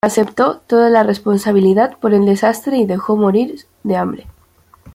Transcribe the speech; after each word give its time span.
Aceptó 0.03 0.61
toda 0.65 0.89
la 0.89 1.03
responsabilidad 1.03 1.95
por 1.99 2.15
el 2.15 2.25
desastre 2.25 2.75
y 2.77 2.81
se 2.81 2.87
dejó 2.87 3.15
morir 3.17 3.67
de 3.83 3.97
hambre. 3.97 4.25